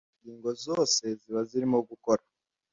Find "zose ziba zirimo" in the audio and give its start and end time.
0.65-1.77